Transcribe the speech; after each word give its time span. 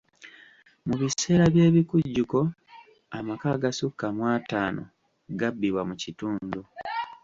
Mu 0.87 0.95
biseera 1.01 1.45
by'ebikujjuko, 1.53 2.39
amaka 3.17 3.47
agasukka 3.55 4.05
mu 4.15 4.23
ataano 4.37 4.83
gabbibwa 5.39 5.81
mu 5.89 5.95
kitundu. 6.01 6.59